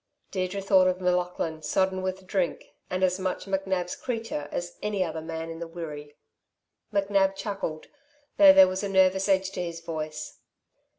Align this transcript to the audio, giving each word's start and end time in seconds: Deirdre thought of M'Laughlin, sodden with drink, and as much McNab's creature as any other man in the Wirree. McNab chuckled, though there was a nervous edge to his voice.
Deirdre 0.31 0.61
thought 0.61 0.87
of 0.87 0.99
M'Laughlin, 0.99 1.61
sodden 1.61 2.01
with 2.01 2.25
drink, 2.25 2.73
and 2.89 3.03
as 3.03 3.19
much 3.19 3.45
McNab's 3.45 3.95
creature 3.95 4.49
as 4.51 4.79
any 4.81 5.03
other 5.03 5.21
man 5.21 5.51
in 5.51 5.59
the 5.59 5.67
Wirree. 5.67 6.15
McNab 6.91 7.35
chuckled, 7.35 7.85
though 8.37 8.51
there 8.51 8.67
was 8.67 8.81
a 8.81 8.89
nervous 8.89 9.29
edge 9.29 9.51
to 9.51 9.61
his 9.61 9.79
voice. 9.79 10.39